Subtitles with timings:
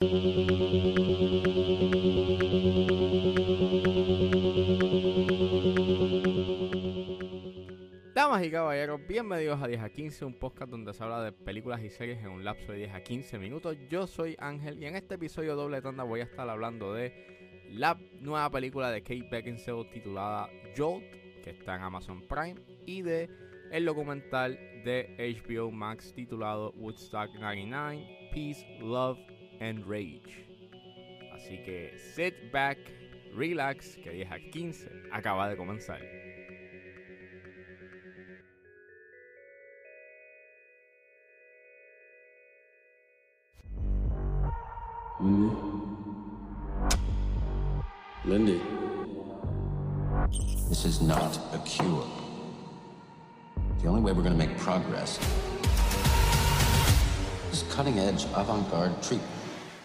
[0.00, 0.08] Damas
[8.42, 11.90] y caballeros, bienvenidos a 10 a 15, un podcast donde se habla de películas y
[11.90, 13.76] series en un lapso de 10 a 15 minutos.
[13.90, 18.00] Yo soy Ángel y en este episodio doble tanda voy a estar hablando de la
[18.20, 21.04] nueva película de Kate Beckinsale titulada Jolt,
[21.44, 23.28] que está en Amazon Prime, y de
[23.70, 25.14] el documental de
[25.46, 29.18] HBO Max titulado Woodstock 99, Peace, Love
[29.60, 30.44] and Rage.
[31.34, 32.78] Así que sit back,
[33.34, 36.00] relax, que 10 a 15 acaba de comenzar.
[45.20, 45.54] Lindy?
[48.24, 48.62] Lindy?
[50.68, 52.06] This is not a cure.
[53.82, 55.18] The only way we're going to make progress
[57.52, 59.39] is cutting edge avant garde treatment.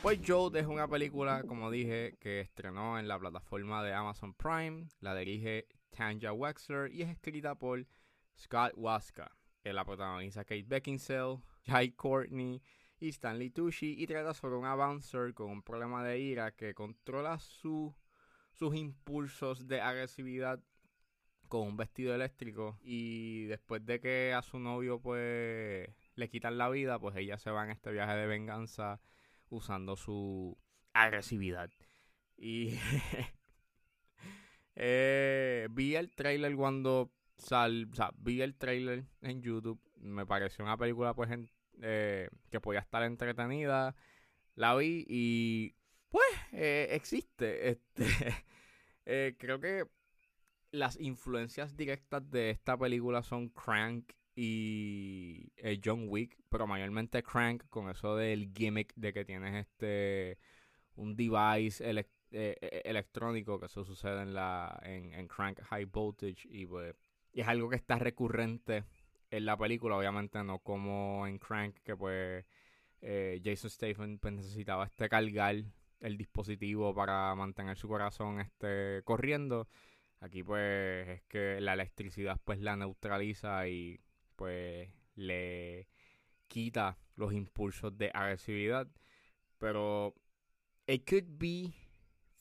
[0.06, 4.88] Pues Joe es una película, como dije, que estrenó en la plataforma de Amazon Prime.
[5.00, 7.88] La dirige Tanja Wexler y es escrita por
[8.38, 9.36] Scott Waska.
[9.64, 12.62] La protagoniza Kate Beckinsale, Jai Courtney
[13.00, 13.96] y Stanley Tucci.
[13.98, 17.92] Y trata sobre un avancer con un problema de ira que controla su,
[18.52, 20.62] sus impulsos de agresividad
[21.48, 22.78] con un vestido eléctrico.
[22.84, 27.50] Y después de que a su novio, pues, le quitan la vida, pues ella se
[27.50, 29.02] va en este viaje de venganza
[29.50, 30.58] usando su
[30.94, 31.70] agresividad.
[32.38, 32.78] Y
[34.76, 39.82] eh, vi el trailer cuando sal, vi el trailer en YouTube.
[39.98, 41.30] Me pareció una película pues
[41.82, 43.96] eh, que podía estar entretenida.
[44.56, 45.76] La vi y
[46.10, 47.80] pues eh, existe.
[49.08, 49.86] Este, creo que
[50.72, 57.64] las influencias directas de esta película son Crank y eh, John Wick, pero mayormente Crank
[57.70, 60.38] con eso del gimmick de que tienes este
[60.96, 66.48] un device eh, eh, electrónico que eso sucede en la en, en Crank High Voltage
[66.50, 66.96] y pues
[67.34, 68.86] y es algo que está recurrente
[69.30, 72.46] en la película, obviamente no como en Crank que pues
[73.02, 75.56] eh, Jason Statham pues, necesitaba este cargar
[76.00, 79.68] el dispositivo para mantener su corazón este corriendo.
[80.22, 84.00] Aquí pues es que la electricidad pues la neutraliza y
[84.36, 85.88] pues le
[86.48, 88.88] quita los impulsos de agresividad.
[89.58, 90.16] Pero
[90.88, 91.74] it could be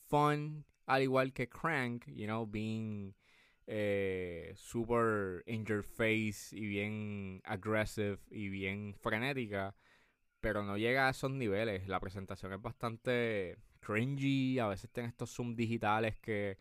[0.09, 3.15] fun al igual que Crank, you know, being
[3.67, 9.75] eh, super in your face y bien aggressive y bien frenética,
[10.41, 11.89] pero no llega a esos niveles.
[11.89, 16.59] La presentación es bastante cringy, a veces tiene estos zoom digitales que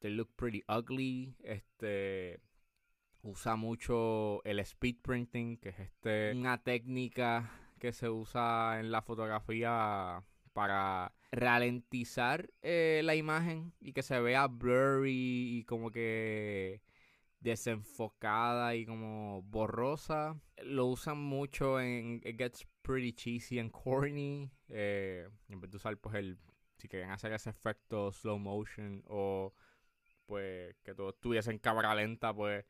[0.00, 1.36] they look pretty ugly.
[1.42, 2.40] Este
[3.26, 9.02] usa mucho el speed printing, que es este una técnica que se usa en la
[9.02, 10.22] fotografía
[10.52, 16.80] para ralentizar eh, la imagen y que se vea blurry y como que
[17.40, 20.40] desenfocada y como borrosa.
[20.62, 24.50] Lo usan mucho en It Gets Pretty Cheesy and Corny.
[24.68, 26.38] Eh, en vez de usar pues el
[26.78, 29.54] si quieren hacer ese efecto slow motion o
[30.26, 32.64] pues que todo estuviese en cámara lenta, pues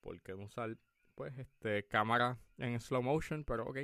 [0.00, 0.76] ¿por qué no usar
[1.14, 3.44] pues este cámara en slow motion?
[3.44, 3.78] Pero ok,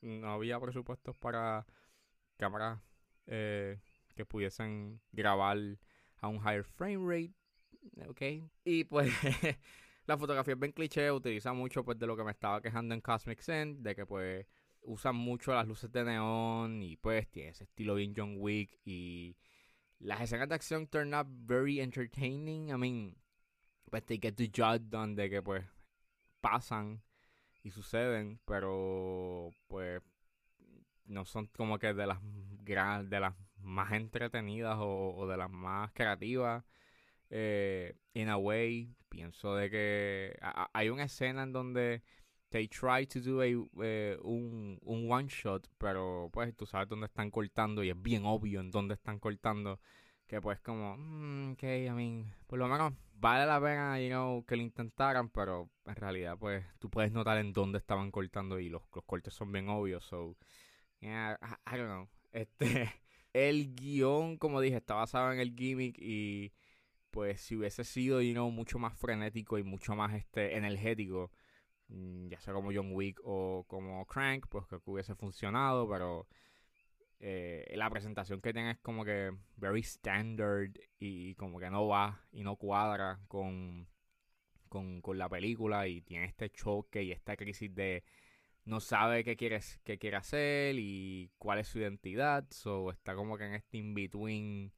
[0.00, 1.66] no había presupuestos para
[2.36, 2.80] cámaras
[3.26, 3.80] eh,
[4.14, 5.58] que pudiesen grabar
[6.18, 7.34] a un higher frame rate,
[8.08, 8.50] ok.
[8.64, 9.12] Y pues
[10.06, 13.00] la fotografía es bien cliché, utiliza mucho pues de lo que me estaba quejando en
[13.00, 14.46] Cosmic Zen, de que pues
[14.82, 19.36] usan mucho las luces de neón y pues tiene ese estilo bien John Wick y
[19.98, 22.68] las escenas de acción turn up very entertaining.
[22.68, 23.16] I mean,
[23.90, 25.64] pues they get the job done de que pues
[26.40, 27.02] pasan
[27.62, 30.02] y suceden, pero pues
[31.06, 32.18] no son como que de las
[32.62, 36.64] de las más entretenidas o, de las más creativas.
[37.30, 40.38] Eh, in a way, pienso de que
[40.72, 42.02] hay una escena en donde
[42.50, 47.06] they try to do a, eh, un, un one shot, pero pues tú sabes dónde
[47.06, 49.80] están cortando y es bien obvio en dónde están cortando.
[50.26, 52.94] Que pues como, mm, ok, I mean, por lo menos
[53.24, 57.38] vale la pena, you know, que lo intentaran, pero en realidad pues tú puedes notar
[57.38, 60.36] en dónde estaban cortando y los, los cortes son bien obvios, so,
[61.00, 62.08] yeah, I, don't know.
[62.32, 62.92] Este,
[63.32, 66.52] el guion, como dije, está basado en el gimmick y
[67.10, 71.30] pues si hubiese sido, you know, mucho más frenético y mucho más este energético,
[71.88, 76.26] mm, ya sea como John Wick o como Crank, pues creo que hubiese funcionado, pero
[77.26, 82.22] eh, la presentación que tiene es como que very standard y como que no va
[82.32, 83.88] y no cuadra con,
[84.68, 88.04] con, con la película y tiene este choque y esta crisis de,
[88.66, 92.46] no sabe qué quiere, qué quiere hacer y cuál es su identidad.
[92.50, 94.74] So está como que en este in-between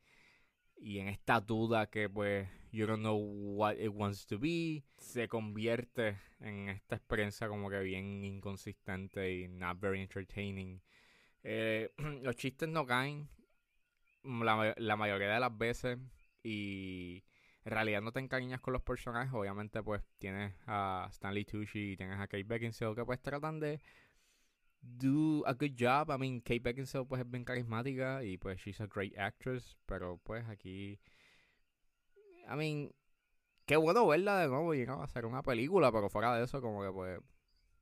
[0.76, 3.16] y en esta duda que pues you don't know
[3.56, 4.84] what it wants to be.
[4.98, 10.80] Se convierte en esta experiencia como que bien inconsistente y not very entertaining.
[11.48, 13.28] Eh, los chistes no caen
[14.24, 15.96] la, la mayoría de las veces
[16.42, 17.22] y
[17.64, 19.32] en realidad no te encariñas con los personajes.
[19.32, 23.80] Obviamente, pues tienes a Stanley Tucci y tienes a Kate Beckinsale que pues tratan de
[24.80, 26.10] do a good job.
[26.10, 30.18] I mean, Kate Beckinsale pues es bien carismática y pues she's a great actress, pero
[30.24, 30.98] pues aquí
[32.48, 32.92] I mean,
[33.66, 36.82] qué bueno verla de nuevo y a hacer una película, pero fuera de eso como
[36.82, 37.20] que pues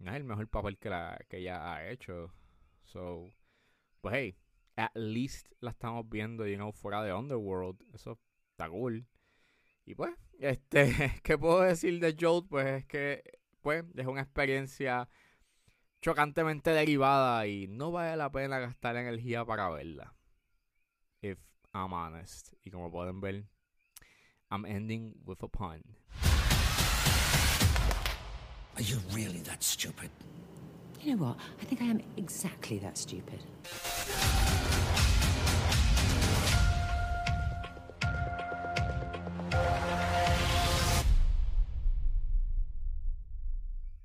[0.01, 2.31] no es el mejor papel que la que ella ha hecho.
[2.85, 3.31] So,
[4.05, 4.37] pues hey,
[4.77, 7.83] at least la estamos viendo, you know, fuera de Underworld.
[7.95, 8.21] Eso
[8.51, 9.07] está cool.
[9.87, 12.47] Y pues, este, ¿qué puedo decir de Jolt?
[12.51, 13.23] Pues es que,
[13.63, 15.09] pues, es una experiencia
[16.03, 20.15] chocantemente derivada y no vale la pena gastar energía para verla.
[21.23, 21.39] If
[21.73, 22.53] I'm honest.
[22.63, 23.47] Y como pueden ver,
[24.51, 25.83] I'm ending with a pun.
[28.77, 30.11] Are you really that stupid?
[31.05, 31.37] You know what?
[31.61, 33.41] I think I am exactly that stupid.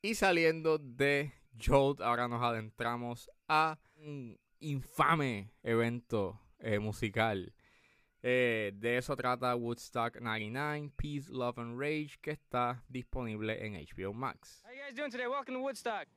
[0.01, 7.53] Y saliendo de Jolt, ahora nos adentramos a un infame evento eh, musical.
[8.21, 14.13] Eh, de eso trata Woodstock 99, Peace, Love and Rage, que está disponible en HBO
[14.13, 14.61] Max.
[14.65, 15.27] How you guys doing today?
[15.27, 16.07] Welcome to Woodstock.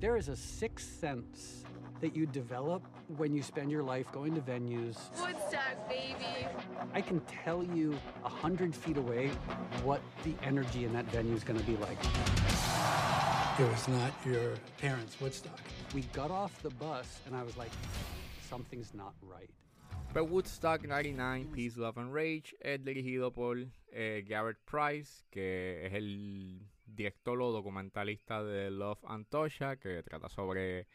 [0.00, 1.62] There is a sixth sense
[2.00, 2.82] that you develop
[3.18, 4.96] when you spend your life going to venues.
[5.20, 6.46] Woodstock, baby.
[6.94, 7.94] I can tell you
[8.24, 9.28] a hundred feet away
[9.84, 11.98] what the energy in that venue is going to be like.
[13.58, 15.60] It was not your parents' Woodstock.
[15.92, 17.70] We got off the bus, and I was like,
[18.48, 19.50] something's not right.
[20.14, 23.58] Pero Woodstock 99, Peace, Love and Rage es dirigido por
[23.92, 26.62] eh, Garrett Price, que es el
[26.94, 30.86] director o documentalista de Love Antosha, que trata sobre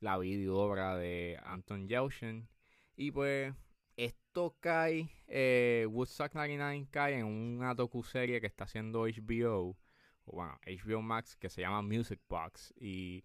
[0.00, 2.48] la vida obra de Anton Yelchin.
[2.96, 3.54] Y pues
[3.96, 9.76] esto cae, eh, Woodstock 99 cae en una docuserie que está haciendo HBO,
[10.24, 12.72] o bueno, HBO Max, que se llama Music Box.
[12.78, 13.24] Y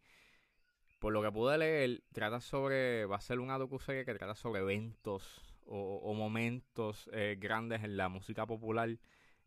[0.99, 4.61] por lo que pude leer, trata sobre, va a ser una docuserie que trata sobre
[4.61, 8.97] eventos o, o momentos eh, grandes en la música popular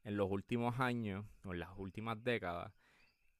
[0.06, 2.72] en los últimos años o en las últimas décadas.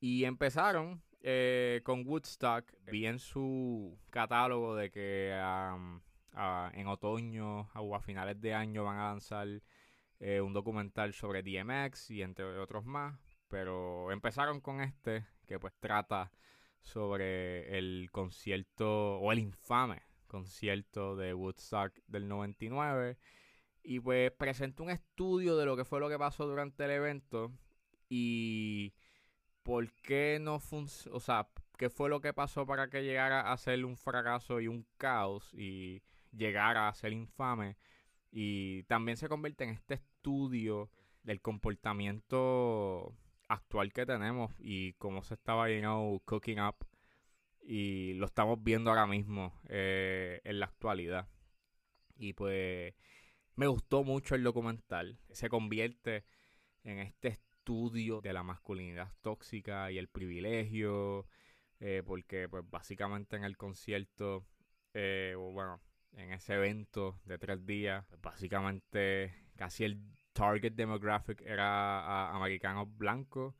[0.01, 2.71] Y empezaron eh, con Woodstock.
[2.91, 5.33] Vi en su catálogo de que
[5.75, 6.01] um,
[6.73, 9.47] en otoño o a finales de año van a lanzar
[10.19, 13.17] eh, un documental sobre DMX y entre otros más.
[13.49, 16.33] Pero empezaron con este que pues trata
[16.83, 23.17] sobre el concierto o el infame concierto de Woodstock del 99
[23.88, 27.53] y pues presentó un estudio de lo que fue lo que pasó durante el evento
[28.09, 28.93] y
[29.62, 31.49] por qué no funcionó, o sea,
[31.79, 35.55] qué fue lo que pasó para que llegara a ser un fracaso y un caos
[35.55, 36.03] y
[36.33, 37.77] llegara a ser infame
[38.33, 40.91] y también se convierte en este estudio
[41.23, 43.15] del comportamiento
[43.47, 46.77] actual que tenemos y cómo se estaba, you know, cooking up
[47.61, 51.29] y lo estamos viendo ahora mismo eh, en la actualidad.
[52.17, 52.94] Y pues
[53.56, 55.19] me gustó mucho el documental.
[55.31, 56.25] Se convierte
[56.84, 61.27] en este estudio de la masculinidad tóxica y el privilegio,
[61.81, 64.46] eh, porque pues básicamente en el concierto,
[64.94, 65.81] eh, bueno,
[66.13, 70.01] en ese evento de tres días, pues, básicamente casi el
[70.32, 73.55] target demographic era a americanos blancos,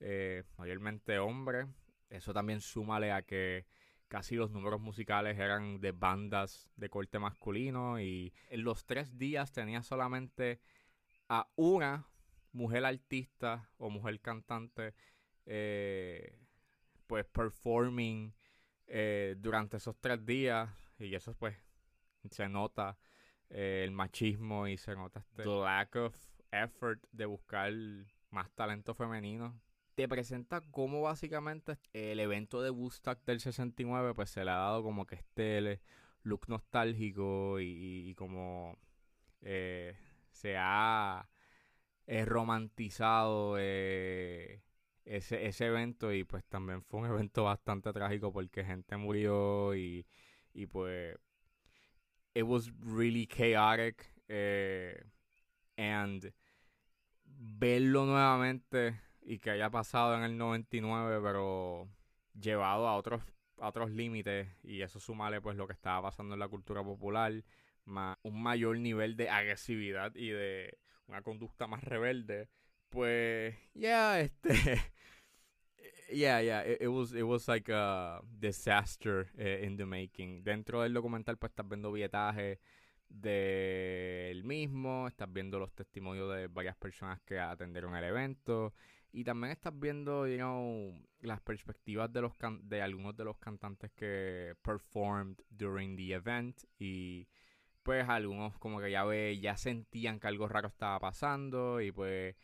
[0.00, 1.66] eh, mayormente hombres.
[2.10, 3.66] Eso también súmale a que
[4.08, 9.52] casi los números musicales eran de bandas de corte masculino y en los tres días
[9.52, 10.60] tenía solamente
[11.28, 12.06] a una
[12.52, 14.94] mujer artista o mujer cantante
[15.46, 16.38] eh,
[17.06, 18.34] pues performing
[18.86, 21.56] eh, durante esos tres días y eso pues
[22.30, 22.98] se nota
[23.50, 26.16] eh, el machismo y se nota este lack of
[26.50, 27.72] effort de buscar
[28.30, 29.60] más talento femenino.
[29.98, 34.84] Te presenta cómo básicamente el evento de Woodstock del 69 pues se le ha dado
[34.84, 35.80] como que este
[36.22, 38.78] look nostálgico y, y como
[39.40, 39.96] eh,
[40.30, 41.28] se ha
[42.06, 44.62] eh, romantizado eh,
[45.04, 50.06] ese, ese evento y pues también fue un evento bastante trágico porque gente murió y,
[50.54, 51.18] y pues
[52.34, 55.02] it was really chaotic eh,
[55.76, 56.32] and
[57.24, 61.86] verlo nuevamente y que haya pasado en el 99 pero
[62.32, 63.22] llevado a otros
[63.58, 67.44] a otros límites y eso sumale pues lo que estaba pasando en la cultura popular,
[67.84, 72.48] más un mayor nivel de agresividad y de una conducta más rebelde,
[72.88, 74.50] pues ya este
[76.10, 80.42] yeah, yeah, it, was it was like a disaster uh, in the making.
[80.42, 82.60] Dentro del documental pues estás viendo vietaje
[83.10, 88.72] del mismo, estás viendo los testimonios de varias personas que atendieron el evento
[89.12, 94.54] y también estás viendo, you las perspectivas de los de algunos de los cantantes que
[94.62, 97.26] performed during the event y
[97.82, 102.36] pues algunos como que ya ve, ya sentían que algo raro estaba pasando y pues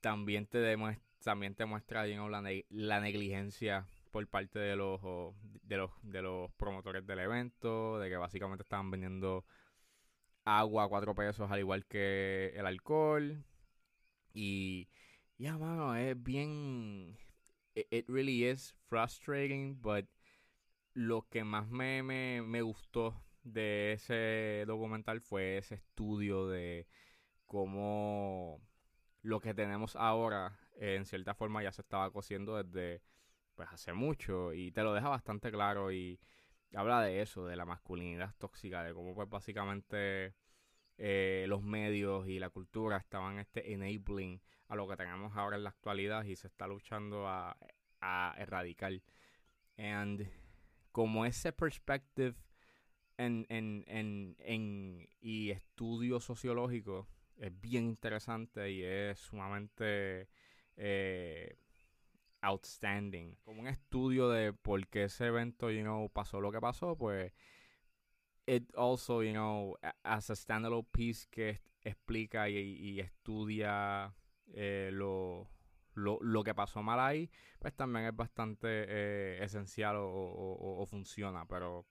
[0.00, 5.00] también te demuestra también te muestra you la, la, negligencia por parte de los,
[5.62, 9.44] de los de los promotores del evento, de que básicamente estaban vendiendo
[10.44, 13.44] agua a cuatro pesos al igual que el alcohol.
[14.32, 14.88] Y
[15.40, 17.16] ya, mano, es bien.
[17.74, 20.04] It, really is frustrating, but
[20.92, 26.86] lo que más me, me, me gustó de ese documental fue ese estudio de
[27.46, 28.60] cómo
[29.22, 33.02] lo que tenemos ahora en cierta forma ya se estaba cociendo desde
[33.54, 36.20] pues hace mucho y te lo deja bastante claro y
[36.74, 40.34] habla de eso, de la masculinidad tóxica, de cómo pues básicamente
[40.98, 45.64] eh, los medios y la cultura estaban este enabling a lo que tenemos ahora en
[45.64, 47.56] la actualidad y se está luchando a,
[48.38, 48.92] erradicar.
[49.76, 50.26] And
[50.92, 52.34] como ese perspective
[53.18, 60.28] en, en, en, en, y estudio sociológico es bien interesante y es sumamente
[60.76, 61.58] eh,
[62.40, 63.36] outstanding.
[63.44, 67.32] Como un estudio de por qué ese evento, you know, pasó lo que pasó, pues
[68.46, 74.14] it also, you know, as a standalone piece que explica y, estudia
[74.54, 75.48] eh, lo,
[75.94, 81.86] lo, que pasó mal ahí, pues también es bastante eh, esencial o, funciona, pero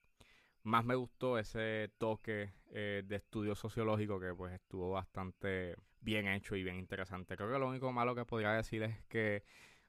[0.64, 6.64] más me gustó ese toque de estudio sociológico que pues estuvo bastante bien hecho y
[6.64, 7.36] bien interesante.
[7.36, 9.44] Creo que lo único malo que podría decir es que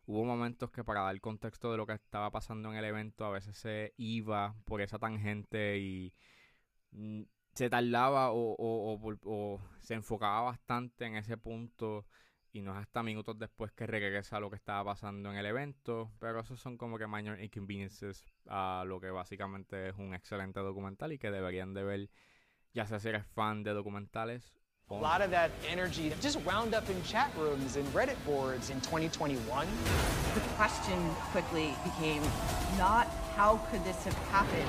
[0.07, 3.31] hubo momentos que para dar contexto de lo que estaba pasando en el evento a
[3.31, 6.15] veces se iba por esa tangente y
[6.93, 7.23] mm,
[7.55, 12.07] se tardaba o, se enfocaba bastante en ese punto
[12.53, 15.47] y no es hasta minutos después que regresa a lo que estaba pasando en el
[15.47, 20.61] evento, pero esos son como que minor inconveniences a lo que básicamente es un excelente
[20.61, 22.11] documental y que deberían de ver
[22.73, 24.53] ya sea si eres fan de documentales
[24.91, 28.81] A lot of that energy just wound up in chat rooms and Reddit boards in
[28.81, 29.69] 2021.
[30.35, 30.99] The question
[31.31, 32.23] quickly became
[32.77, 34.69] not how could this have happened,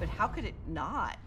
[0.00, 1.18] but how could it not?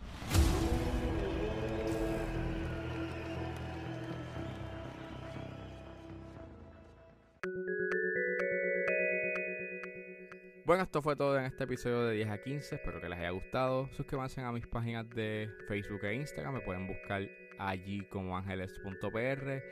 [10.75, 12.75] Bueno, esto fue todo en este episodio de 10 a 15.
[12.75, 13.89] Espero que les haya gustado.
[13.93, 16.55] Suscríbanse a mis páginas de Facebook e Instagram.
[16.55, 19.63] Me pueden buscar allí como ángeles.pr.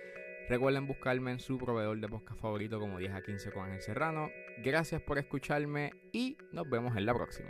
[0.48, 4.30] Recuerden buscarme en su proveedor de podcast favorito como 10 a 15 con Ángel Serrano.
[4.60, 7.50] Gracias por escucharme y nos vemos en la próxima.